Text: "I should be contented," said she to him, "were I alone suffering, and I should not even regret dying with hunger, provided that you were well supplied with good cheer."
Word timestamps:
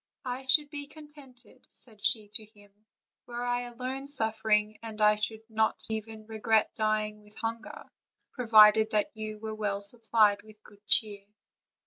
"I 0.25 0.47
should 0.47 0.71
be 0.71 0.87
contented," 0.87 1.67
said 1.73 2.03
she 2.03 2.27
to 2.29 2.43
him, 2.43 2.73
"were 3.27 3.43
I 3.45 3.61
alone 3.65 4.07
suffering, 4.07 4.79
and 4.81 4.99
I 4.99 5.13
should 5.13 5.43
not 5.47 5.79
even 5.89 6.25
regret 6.25 6.73
dying 6.73 7.21
with 7.21 7.37
hunger, 7.37 7.83
provided 8.33 8.89
that 8.93 9.11
you 9.13 9.37
were 9.37 9.53
well 9.53 9.83
supplied 9.83 10.41
with 10.41 10.63
good 10.63 10.83
cheer." 10.87 11.27